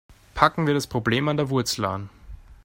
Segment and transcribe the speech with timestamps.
[0.33, 2.09] Packen wir das Problem an der Wurzel an.